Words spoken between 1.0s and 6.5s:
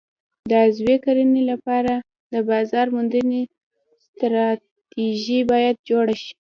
کرنې لپاره د بازار موندنې ستراتیژي باید جوړه شي.